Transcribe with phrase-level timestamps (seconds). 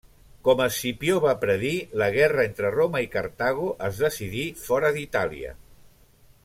[0.45, 5.57] Com Escipió va predir, la guerra entre Roma i Cartago es decidí fora d'Itàlia.